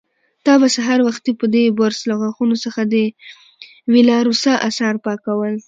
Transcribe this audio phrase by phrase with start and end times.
[0.45, 2.95] تا به سهار وختي په دې برس له غاښونو څخه د
[3.91, 5.53] وېلاروسا آثار پاکول.